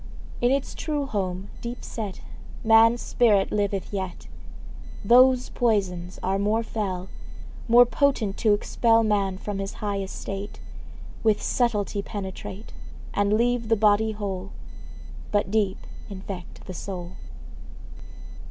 [0.41, 2.21] In its true home, deep set,
[2.63, 4.25] Man's spirit liveth yet.
[5.05, 7.09] Those poisons are more fell,
[7.67, 10.59] More potent to expel Man from his high estate,
[11.21, 12.73] Which subtly penetrate,
[13.13, 14.53] And leave the body whole,
[15.31, 15.77] But deep
[16.09, 17.11] infect the soul.